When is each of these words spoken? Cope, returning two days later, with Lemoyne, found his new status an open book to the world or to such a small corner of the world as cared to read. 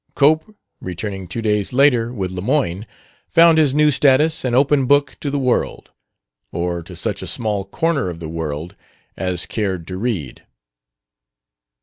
Cope, 0.15 0.55
returning 0.79 1.27
two 1.27 1.43
days 1.43 1.73
later, 1.73 2.11
with 2.11 2.31
Lemoyne, 2.31 2.87
found 3.27 3.59
his 3.59 3.75
new 3.75 3.91
status 3.91 4.43
an 4.43 4.55
open 4.55 4.87
book 4.87 5.15
to 5.19 5.29
the 5.29 5.37
world 5.37 5.91
or 6.51 6.81
to 6.81 6.95
such 6.95 7.21
a 7.21 7.27
small 7.27 7.65
corner 7.65 8.09
of 8.09 8.19
the 8.19 8.27
world 8.27 8.75
as 9.15 9.45
cared 9.45 9.85
to 9.89 9.97
read. 9.97 10.43